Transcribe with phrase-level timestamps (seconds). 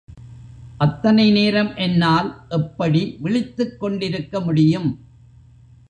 [0.79, 4.91] அத்தனைநேரம் என்னால் எப்படி விழித்துக் கொண்டிருக்க முடியும்!